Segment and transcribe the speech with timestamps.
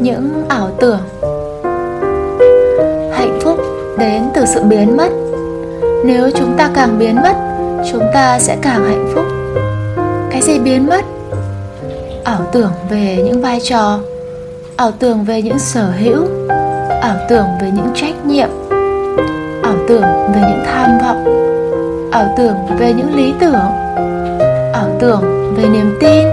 [0.00, 1.00] những ảo tưởng.
[3.12, 3.58] Hạnh phúc
[3.98, 5.08] đến từ sự biến mất.
[6.04, 7.34] Nếu chúng ta càng biến mất,
[7.92, 9.24] chúng ta sẽ càng hạnh phúc.
[10.30, 11.04] Cái gì biến mất?
[12.24, 13.98] Ảo tưởng về những vai trò,
[14.76, 16.26] ảo tưởng về những sở hữu,
[17.00, 18.48] ảo tưởng về những trách nhiệm,
[19.62, 20.02] ảo tưởng
[20.34, 21.24] về những tham vọng,
[22.12, 23.70] ảo tưởng về những lý tưởng,
[24.72, 26.26] ảo tưởng về niềm tin,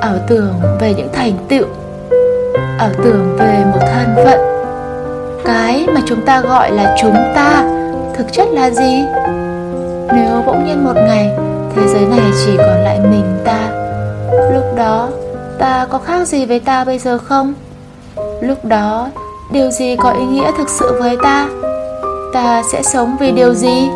[0.00, 1.66] ảo tưởng về những thành tựu
[2.78, 4.40] ảo tưởng về một thân phận.
[5.44, 7.64] Cái mà chúng ta gọi là chúng ta
[8.14, 9.04] thực chất là gì?
[10.14, 11.30] Nếu bỗng nhiên một ngày
[11.76, 13.70] thế giới này chỉ còn lại mình ta,
[14.54, 15.08] lúc đó
[15.58, 17.54] ta có khác gì với ta bây giờ không?
[18.40, 19.08] Lúc đó
[19.52, 21.48] điều gì có ý nghĩa thực sự với ta?
[22.32, 23.88] Ta sẽ sống vì điều gì?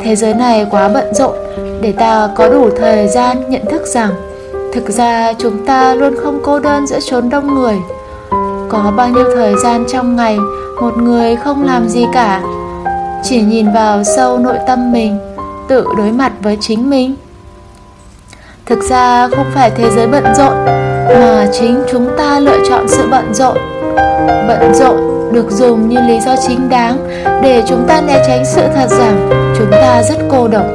[0.00, 1.36] Thế giới này quá bận rộn
[1.80, 4.10] để ta có đủ thời gian nhận thức rằng
[4.72, 7.76] thực ra chúng ta luôn không cô đơn giữa chốn đông người.
[8.68, 10.38] Có bao nhiêu thời gian trong ngày,
[10.80, 12.42] một người không làm gì cả.
[13.22, 15.18] Chỉ nhìn vào sâu nội tâm mình,
[15.68, 17.14] tự đối mặt với chính mình.
[18.66, 20.64] Thực ra không phải thế giới bận rộn,
[21.20, 23.56] mà chính chúng ta lựa chọn sự bận rộn.
[24.48, 24.96] Bận rộn
[25.32, 26.98] được dùng như lý do chính đáng
[27.42, 30.66] để chúng ta né tránh sự thật rằng chúng ta rất cô độc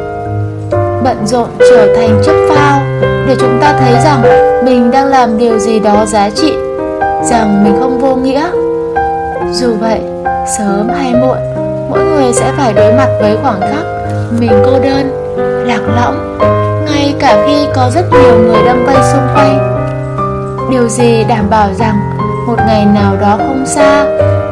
[1.08, 2.81] bận rộn trở thành chất phao
[3.27, 4.22] để chúng ta thấy rằng
[4.66, 6.53] mình đang làm điều gì đó giá trị,
[7.23, 8.49] rằng mình không vô nghĩa.
[9.52, 10.02] Dù vậy,
[10.58, 11.38] sớm hay muộn,
[11.89, 13.86] mỗi người sẽ phải đối mặt với khoảng khắc
[14.39, 15.36] mình cô đơn,
[15.67, 16.38] lạc lõng,
[16.86, 19.88] ngay cả khi có rất nhiều người đâm vây xung quanh.
[20.71, 21.99] Điều gì đảm bảo rằng
[22.47, 24.05] một ngày nào đó không xa,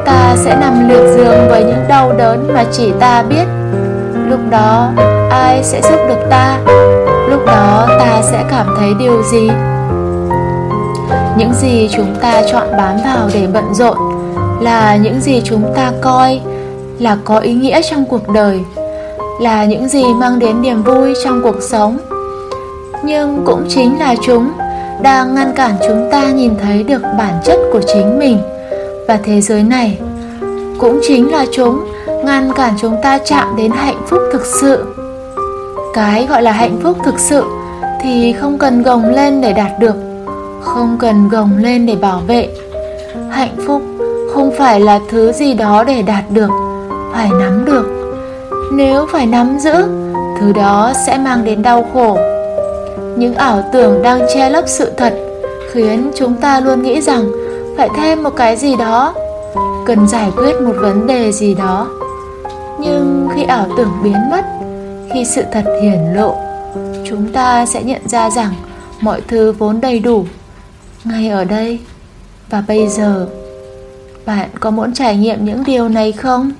[0.06, 3.46] ta sẽ nằm liệt giường với những đau đớn mà chỉ ta biết
[4.30, 4.92] lúc đó,
[5.30, 6.58] ai sẽ giúp được ta?
[7.30, 9.50] Lúc đó, ta sẽ cảm thấy điều gì?
[11.38, 13.98] Những gì chúng ta chọn bám vào để bận rộn
[14.62, 16.42] là những gì chúng ta coi
[17.00, 18.64] là có ý nghĩa trong cuộc đời,
[19.42, 21.98] là những gì mang đến niềm vui trong cuộc sống.
[23.04, 24.52] Nhưng cũng chính là chúng
[25.02, 28.38] đang ngăn cản chúng ta nhìn thấy được bản chất của chính mình
[29.08, 29.98] và thế giới này
[30.80, 31.86] cũng chính là chúng,
[32.26, 34.86] ngăn cản chúng ta chạm đến hạnh phúc thực sự.
[35.94, 37.44] Cái gọi là hạnh phúc thực sự
[38.02, 39.96] thì không cần gồng lên để đạt được,
[40.62, 42.50] không cần gồng lên để bảo vệ.
[43.30, 43.82] Hạnh phúc
[44.34, 46.50] không phải là thứ gì đó để đạt được,
[47.14, 47.86] phải nắm được.
[48.72, 49.74] Nếu phải nắm giữ,
[50.40, 52.18] thứ đó sẽ mang đến đau khổ.
[53.18, 55.14] Những ảo tưởng đang che lấp sự thật
[55.72, 57.26] khiến chúng ta luôn nghĩ rằng
[57.78, 59.14] phải thêm một cái gì đó
[59.86, 61.90] cần giải quyết một vấn đề gì đó.
[62.80, 64.46] Nhưng khi ảo tưởng biến mất,
[65.14, 66.36] khi sự thật hiển lộ,
[67.06, 68.54] chúng ta sẽ nhận ra rằng
[69.02, 70.26] mọi thứ vốn đầy đủ
[71.04, 71.80] ngay ở đây.
[72.50, 73.28] Và bây giờ,
[74.26, 76.52] bạn có muốn trải nghiệm những điều này không?